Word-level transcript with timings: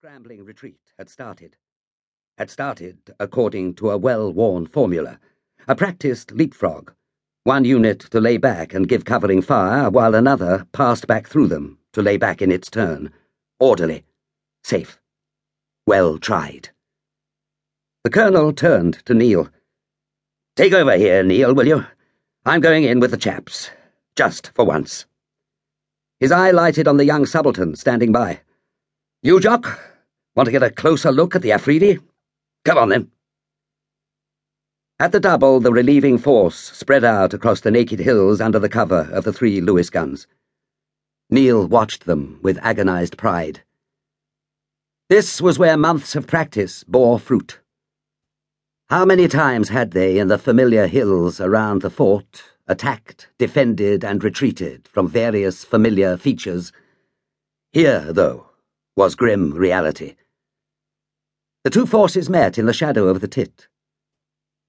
scrambling 0.00 0.42
retreat 0.42 0.80
had 0.96 1.10
started. 1.10 1.58
Had 2.38 2.48
started 2.48 2.96
according 3.20 3.74
to 3.74 3.90
a 3.90 3.98
well 3.98 4.32
worn 4.32 4.64
formula, 4.64 5.20
a 5.68 5.76
practiced 5.76 6.32
leapfrog. 6.32 6.94
One 7.44 7.66
unit 7.66 8.00
to 8.10 8.18
lay 8.18 8.38
back 8.38 8.72
and 8.72 8.88
give 8.88 9.04
covering 9.04 9.42
fire, 9.42 9.90
while 9.90 10.14
another 10.14 10.66
passed 10.72 11.06
back 11.06 11.28
through 11.28 11.48
them 11.48 11.76
to 11.92 12.00
lay 12.00 12.16
back 12.16 12.40
in 12.40 12.50
its 12.50 12.70
turn. 12.70 13.12
Orderly. 13.58 14.06
Safe. 14.64 14.98
Well 15.86 16.16
tried. 16.16 16.70
The 18.02 18.08
colonel 18.08 18.54
turned 18.54 19.04
to 19.04 19.12
Neil. 19.12 19.50
Take 20.56 20.72
over 20.72 20.96
here, 20.96 21.22
Neil, 21.22 21.54
will 21.54 21.68
you? 21.68 21.84
I'm 22.46 22.62
going 22.62 22.84
in 22.84 23.00
with 23.00 23.10
the 23.10 23.18
chaps. 23.18 23.70
Just 24.16 24.50
for 24.54 24.64
once. 24.64 25.04
His 26.20 26.32
eye 26.32 26.52
lighted 26.52 26.88
on 26.88 26.96
the 26.96 27.04
young 27.04 27.26
subaltern 27.26 27.76
standing 27.76 28.12
by. 28.12 28.40
You, 29.22 29.38
Jock? 29.38 29.89
Want 30.40 30.46
to 30.46 30.52
get 30.52 30.62
a 30.62 30.70
closer 30.70 31.12
look 31.12 31.36
at 31.36 31.42
the 31.42 31.52
Afridi? 31.52 31.98
Come 32.64 32.78
on, 32.78 32.88
then. 32.88 33.10
At 34.98 35.12
the 35.12 35.20
double, 35.20 35.60
the 35.60 35.70
relieving 35.70 36.16
force 36.16 36.56
spread 36.56 37.04
out 37.04 37.34
across 37.34 37.60
the 37.60 37.70
naked 37.70 37.98
hills 37.98 38.40
under 38.40 38.58
the 38.58 38.70
cover 38.70 39.06
of 39.12 39.24
the 39.24 39.34
three 39.34 39.60
Lewis 39.60 39.90
guns. 39.90 40.26
Neil 41.28 41.68
watched 41.68 42.06
them 42.06 42.38
with 42.40 42.58
agonized 42.62 43.18
pride. 43.18 43.64
This 45.10 45.42
was 45.42 45.58
where 45.58 45.76
months 45.76 46.16
of 46.16 46.26
practice 46.26 46.84
bore 46.84 47.18
fruit. 47.18 47.60
How 48.88 49.04
many 49.04 49.28
times 49.28 49.68
had 49.68 49.90
they, 49.90 50.18
in 50.18 50.28
the 50.28 50.38
familiar 50.38 50.86
hills 50.86 51.38
around 51.38 51.82
the 51.82 51.90
fort, 51.90 52.44
attacked, 52.66 53.28
defended, 53.36 54.06
and 54.06 54.24
retreated 54.24 54.88
from 54.88 55.06
various 55.06 55.64
familiar 55.64 56.16
features? 56.16 56.72
Here, 57.72 58.10
though, 58.10 58.46
was 58.96 59.14
grim 59.14 59.52
reality. 59.52 60.14
The 61.62 61.70
two 61.70 61.84
forces 61.84 62.30
met 62.30 62.56
in 62.56 62.64
the 62.64 62.72
shadow 62.72 63.08
of 63.08 63.20
the 63.20 63.28
tit. 63.28 63.68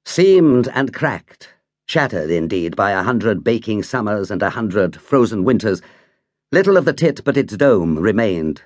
Seamed 0.03 0.67
and 0.73 0.93
cracked, 0.93 1.53
shattered 1.87 2.29
indeed 2.29 2.75
by 2.75 2.91
a 2.91 3.01
hundred 3.01 3.45
baking 3.45 3.83
summers 3.83 4.29
and 4.29 4.41
a 4.41 4.49
hundred 4.49 4.97
frozen 4.97 5.45
winters, 5.45 5.81
little 6.51 6.75
of 6.75 6.83
the 6.83 6.91
tit 6.91 7.21
but 7.23 7.37
its 7.37 7.55
dome 7.55 7.97
remained, 7.97 8.63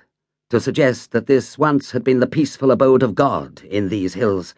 to 0.50 0.60
suggest 0.60 1.12
that 1.12 1.28
this 1.28 1.56
once 1.56 1.92
had 1.92 2.02
been 2.02 2.18
the 2.18 2.26
peaceful 2.26 2.72
abode 2.72 3.04
of 3.04 3.14
God 3.14 3.62
in 3.62 3.90
these 3.90 4.14
hills. 4.14 4.56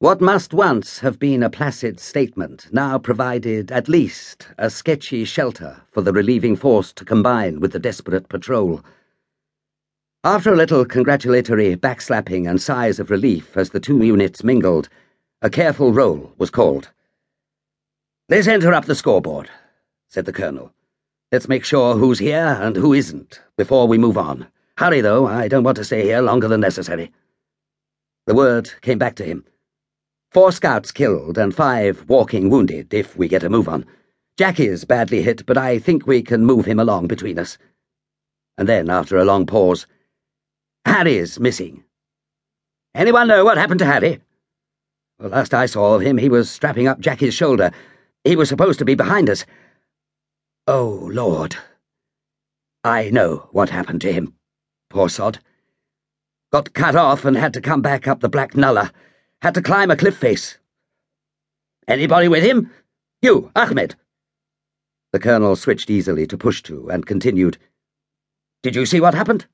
What 0.00 0.20
must 0.20 0.52
once 0.52 0.98
have 0.98 1.20
been 1.20 1.44
a 1.44 1.48
placid 1.48 2.00
statement 2.00 2.66
now 2.72 2.98
provided 2.98 3.70
at 3.70 3.88
least 3.88 4.48
a 4.58 4.70
sketchy 4.70 5.24
shelter 5.24 5.82
for 5.92 6.02
the 6.02 6.12
relieving 6.12 6.56
force 6.56 6.92
to 6.94 7.04
combine 7.04 7.60
with 7.60 7.70
the 7.70 7.78
desperate 7.78 8.28
patrol. 8.28 8.82
After 10.26 10.54
a 10.54 10.56
little 10.56 10.86
congratulatory 10.86 11.76
backslapping 11.76 12.48
and 12.48 12.58
sighs 12.58 12.98
of 12.98 13.10
relief 13.10 13.58
as 13.58 13.68
the 13.68 13.78
two 13.78 14.02
units 14.02 14.42
mingled, 14.42 14.88
a 15.42 15.50
careful 15.50 15.92
roll 15.92 16.32
was 16.38 16.48
called. 16.48 16.88
Let's 18.30 18.46
enter 18.46 18.72
up 18.72 18.86
the 18.86 18.94
scoreboard, 18.94 19.50
said 20.08 20.24
the 20.24 20.32
colonel. 20.32 20.72
Let's 21.30 21.46
make 21.46 21.62
sure 21.62 21.96
who's 21.96 22.20
here 22.20 22.56
and 22.58 22.74
who 22.74 22.94
isn't 22.94 23.42
before 23.58 23.86
we 23.86 23.98
move 23.98 24.16
on. 24.16 24.46
Hurry, 24.78 25.02
though, 25.02 25.26
I 25.26 25.46
don't 25.46 25.62
want 25.62 25.76
to 25.76 25.84
stay 25.84 26.04
here 26.04 26.22
longer 26.22 26.48
than 26.48 26.62
necessary. 26.62 27.12
The 28.26 28.34
word 28.34 28.70
came 28.80 28.98
back 28.98 29.16
to 29.16 29.24
him. 29.26 29.44
Four 30.30 30.52
scouts 30.52 30.90
killed 30.90 31.36
and 31.36 31.54
five 31.54 32.08
walking 32.08 32.48
wounded 32.48 32.94
if 32.94 33.14
we 33.14 33.28
get 33.28 33.44
a 33.44 33.50
move 33.50 33.68
on. 33.68 33.84
Jackie's 34.38 34.86
badly 34.86 35.20
hit, 35.20 35.44
but 35.44 35.58
I 35.58 35.78
think 35.78 36.06
we 36.06 36.22
can 36.22 36.46
move 36.46 36.64
him 36.64 36.80
along 36.80 37.08
between 37.08 37.38
us. 37.38 37.58
And 38.56 38.66
then, 38.66 38.88
after 38.88 39.18
a 39.18 39.26
long 39.26 39.44
pause, 39.44 39.86
Harry's 40.84 41.40
missing. 41.40 41.84
Anyone 42.94 43.28
know 43.28 43.44
what 43.44 43.58
happened 43.58 43.80
to 43.80 43.86
Harry? 43.86 44.20
The 45.18 45.28
last 45.28 45.54
I 45.54 45.66
saw 45.66 45.94
of 45.94 46.02
him, 46.02 46.18
he 46.18 46.28
was 46.28 46.50
strapping 46.50 46.86
up 46.86 47.00
Jackie's 47.00 47.34
shoulder. 47.34 47.70
He 48.24 48.36
was 48.36 48.48
supposed 48.48 48.78
to 48.78 48.84
be 48.84 48.94
behind 48.94 49.28
us. 49.28 49.44
Oh, 50.66 51.08
Lord. 51.12 51.56
I 52.84 53.10
know 53.10 53.48
what 53.52 53.70
happened 53.70 54.00
to 54.02 54.12
him. 54.12 54.34
Poor 54.90 55.08
sod. 55.08 55.38
Got 56.52 56.72
cut 56.72 56.94
off 56.94 57.24
and 57.24 57.36
had 57.36 57.54
to 57.54 57.60
come 57.60 57.82
back 57.82 58.06
up 58.06 58.20
the 58.20 58.28
Black 58.28 58.54
Nullah. 58.54 58.92
Had 59.42 59.54
to 59.54 59.62
climb 59.62 59.90
a 59.90 59.96
cliff 59.96 60.16
face. 60.16 60.58
Anybody 61.88 62.28
with 62.28 62.44
him? 62.44 62.70
You, 63.20 63.50
Ahmed. 63.56 63.96
The 65.12 65.18
colonel 65.18 65.56
switched 65.56 65.90
easily 65.90 66.26
to 66.26 66.38
Pushtu 66.38 66.88
and 66.92 67.06
continued. 67.06 67.58
Did 68.62 68.74
you 68.74 68.86
see 68.86 69.00
what 69.00 69.14
happened? 69.14 69.46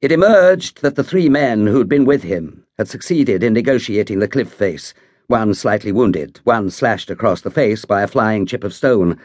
It 0.00 0.12
emerged 0.12 0.80
that 0.82 0.94
the 0.94 1.02
three 1.02 1.28
men 1.28 1.66
who'd 1.66 1.88
been 1.88 2.04
with 2.04 2.22
him 2.22 2.64
had 2.76 2.86
succeeded 2.86 3.42
in 3.42 3.52
negotiating 3.52 4.20
the 4.20 4.28
cliff 4.28 4.52
face, 4.52 4.94
one 5.26 5.54
slightly 5.54 5.90
wounded, 5.90 6.38
one 6.44 6.70
slashed 6.70 7.10
across 7.10 7.40
the 7.40 7.50
face 7.50 7.84
by 7.84 8.02
a 8.02 8.06
flying 8.06 8.46
chip 8.46 8.62
of 8.62 8.72
stone. 8.72 9.18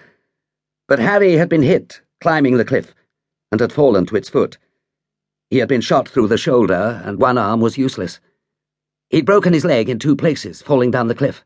But 0.88 0.98
Harry 0.98 1.34
had 1.34 1.48
been 1.48 1.62
hit, 1.62 2.02
climbing 2.22 2.58
the 2.58 2.66
cliff, 2.66 2.96
and 3.52 3.62
had 3.62 3.72
fallen 3.72 4.08
to 4.08 4.16
its 4.16 4.30
foot. 4.30 4.58
He 5.52 5.60
had 5.60 5.70
been 5.70 5.80
shot 5.80 6.10
through 6.10 6.30
the 6.30 6.40
shoulder, 6.40 7.04
and 7.06 7.20
one 7.20 7.38
arm 7.38 7.62
was 7.62 7.78
useless. 7.78 8.20
He'd 9.12 9.28
broken 9.28 9.54
his 9.54 9.66
leg 9.66 9.90
in 9.90 10.00
two 10.00 10.16
places, 10.16 10.64
falling 10.64 10.90
down 10.90 11.08
the 11.08 11.14
cliff. 11.14 11.46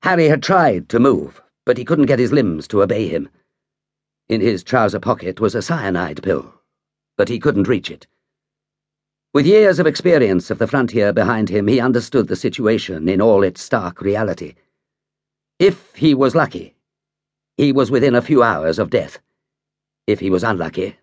Harry 0.00 0.28
had 0.28 0.42
tried 0.42 0.88
to 0.88 0.98
move, 0.98 1.42
but 1.66 1.76
he 1.76 1.84
couldn't 1.84 2.06
get 2.06 2.18
his 2.18 2.32
limbs 2.32 2.66
to 2.68 2.82
obey 2.82 3.06
him. 3.06 3.28
In 4.30 4.40
his 4.40 4.64
trouser 4.64 4.98
pocket 4.98 5.40
was 5.40 5.54
a 5.54 5.60
cyanide 5.60 6.22
pill 6.22 6.57
but 7.18 7.28
he 7.28 7.38
couldn't 7.38 7.68
reach 7.68 7.90
it. 7.90 8.06
With 9.34 9.44
years 9.44 9.78
of 9.78 9.86
experience 9.86 10.50
of 10.50 10.58
the 10.58 10.66
frontier 10.66 11.12
behind 11.12 11.50
him, 11.50 11.66
he 11.66 11.80
understood 11.80 12.28
the 12.28 12.36
situation 12.36 13.10
in 13.10 13.20
all 13.20 13.42
its 13.42 13.60
stark 13.60 14.00
reality. 14.00 14.54
If 15.58 15.94
he 15.94 16.14
was 16.14 16.34
lucky, 16.34 16.76
he 17.58 17.72
was 17.72 17.90
within 17.90 18.14
a 18.14 18.22
few 18.22 18.42
hours 18.42 18.78
of 18.78 18.88
death. 18.88 19.18
If 20.06 20.20
he 20.20 20.30
was 20.30 20.44
unlucky, 20.44 20.96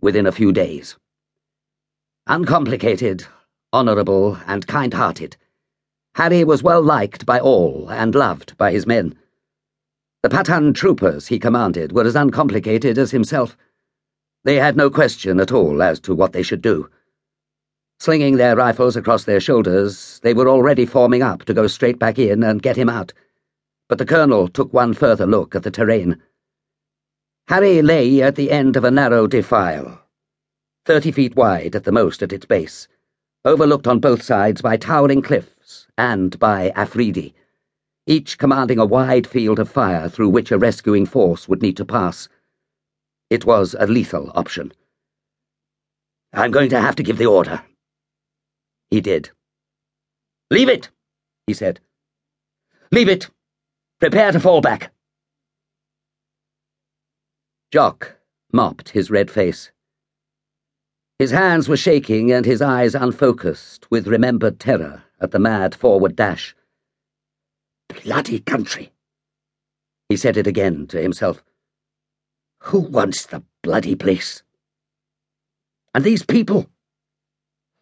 within 0.00 0.26
a 0.26 0.32
few 0.32 0.52
days. 0.52 0.96
Uncomplicated, 2.26 3.26
honourable, 3.74 4.38
and 4.46 4.66
kind-hearted, 4.66 5.36
Harry 6.14 6.44
was 6.44 6.62
well 6.62 6.82
liked 6.82 7.26
by 7.26 7.38
all 7.38 7.90
and 7.90 8.14
loved 8.14 8.56
by 8.56 8.72
his 8.72 8.86
men. 8.86 9.16
The 10.22 10.28
Pathan 10.28 10.74
troopers 10.74 11.26
he 11.26 11.38
commanded 11.38 11.92
were 11.92 12.04
as 12.04 12.16
uncomplicated 12.16 12.98
as 12.98 13.10
himself. 13.10 13.56
They 14.44 14.56
had 14.56 14.76
no 14.76 14.88
question 14.88 15.38
at 15.40 15.52
all 15.52 15.82
as 15.82 16.00
to 16.00 16.14
what 16.14 16.32
they 16.32 16.42
should 16.42 16.62
do. 16.62 16.88
Slinging 17.98 18.36
their 18.36 18.56
rifles 18.56 18.96
across 18.96 19.24
their 19.24 19.40
shoulders, 19.40 20.20
they 20.22 20.32
were 20.32 20.48
already 20.48 20.86
forming 20.86 21.22
up 21.22 21.44
to 21.44 21.52
go 21.52 21.66
straight 21.66 21.98
back 21.98 22.18
in 22.18 22.42
and 22.42 22.62
get 22.62 22.76
him 22.76 22.88
out. 22.88 23.12
But 23.88 23.98
the 23.98 24.06
colonel 24.06 24.48
took 24.48 24.72
one 24.72 24.94
further 24.94 25.26
look 25.26 25.54
at 25.54 25.62
the 25.62 25.70
terrain. 25.70 26.22
Harry 27.48 27.82
lay 27.82 28.22
at 28.22 28.36
the 28.36 28.50
end 28.50 28.76
of 28.76 28.84
a 28.84 28.90
narrow 28.90 29.26
defile, 29.26 30.06
thirty 30.86 31.12
feet 31.12 31.36
wide 31.36 31.76
at 31.76 31.84
the 31.84 31.92
most 31.92 32.22
at 32.22 32.32
its 32.32 32.46
base, 32.46 32.88
overlooked 33.44 33.86
on 33.86 33.98
both 33.98 34.22
sides 34.22 34.62
by 34.62 34.76
towering 34.76 35.20
cliffs 35.20 35.86
and 35.98 36.38
by 36.38 36.70
Afridi, 36.70 37.34
each 38.06 38.38
commanding 38.38 38.78
a 38.78 38.86
wide 38.86 39.26
field 39.26 39.58
of 39.58 39.68
fire 39.68 40.08
through 40.08 40.28
which 40.30 40.50
a 40.50 40.58
rescuing 40.58 41.04
force 41.04 41.48
would 41.48 41.60
need 41.60 41.76
to 41.76 41.84
pass. 41.84 42.28
It 43.30 43.44
was 43.44 43.76
a 43.78 43.86
lethal 43.86 44.32
option. 44.34 44.72
I'm 46.32 46.50
going 46.50 46.70
to 46.70 46.80
have 46.80 46.96
to 46.96 47.04
give 47.04 47.16
the 47.16 47.26
order. 47.26 47.62
He 48.90 49.00
did. 49.00 49.30
Leave 50.50 50.68
it, 50.68 50.90
he 51.46 51.54
said. 51.54 51.78
Leave 52.90 53.08
it. 53.08 53.30
Prepare 54.00 54.32
to 54.32 54.40
fall 54.40 54.60
back. 54.60 54.92
Jock 57.70 58.16
mopped 58.52 58.88
his 58.88 59.10
red 59.10 59.30
face. 59.30 59.70
His 61.20 61.30
hands 61.30 61.68
were 61.68 61.76
shaking 61.76 62.32
and 62.32 62.44
his 62.44 62.60
eyes 62.60 62.96
unfocused 62.96 63.88
with 63.90 64.08
remembered 64.08 64.58
terror 64.58 65.04
at 65.20 65.30
the 65.30 65.38
mad 65.38 65.74
forward 65.74 66.16
dash. 66.16 66.56
Bloody 68.02 68.40
country! 68.40 68.90
He 70.08 70.16
said 70.16 70.36
it 70.36 70.48
again 70.48 70.88
to 70.88 71.00
himself. 71.00 71.44
Who 72.64 72.80
wants 72.80 73.26
the 73.26 73.42
bloody 73.62 73.94
place? 73.94 74.42
And 75.94 76.04
these 76.04 76.24
people? 76.24 76.70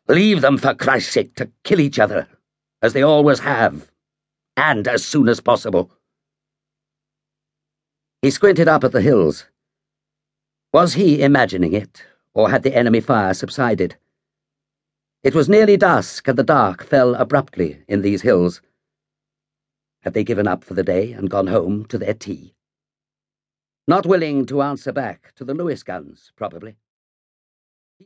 Leave 0.09 0.41
them, 0.41 0.57
for 0.57 0.75
Christ's 0.75 1.13
sake, 1.13 1.35
to 1.35 1.51
kill 1.65 1.81
each 1.81 1.99
other, 1.99 2.27
as 2.81 2.93
they 2.93 3.03
always 3.03 3.41
have, 3.41 3.91
and 4.57 4.89
as 4.89 5.05
soon 5.05 5.29
as 5.29 5.41
possible. 5.41 5.91
He 8.23 8.31
squinted 8.31 8.69
up 8.69 8.85
at 8.85 8.93
the 8.93 9.03
hills. 9.03 9.45
Was 10.73 10.95
he 10.95 11.23
imagining 11.23 11.73
it, 11.73 12.05
or 12.33 12.51
had 12.51 12.63
the 12.63 12.75
enemy 12.75 13.01
fire 13.01 13.35
subsided? 13.35 13.97
It 15.23 15.35
was 15.35 15.49
nearly 15.49 15.77
dusk, 15.77 16.29
and 16.29 16.39
the 16.39 16.45
dark 16.45 16.85
fell 16.85 17.15
abruptly 17.17 17.83
in 17.89 18.03
these 18.03 18.23
hills. 18.23 18.63
Had 20.03 20.15
they 20.15 20.25
given 20.25 20.47
up 20.47 20.65
for 20.65 20.75
the 20.75 20.85
day 20.85 21.13
and 21.13 21.29
gone 21.29 21.49
home 21.49 21.85
to 21.87 21.99
their 21.99 22.15
tea? 22.15 22.55
Not 23.89 24.05
willing 24.05 24.45
to 24.49 24.61
answer 24.61 24.93
back 24.93 25.33
to 25.37 25.47
the 25.47 25.55
Lewis 25.55 25.83
guns, 25.83 26.31
probably. 26.37 26.77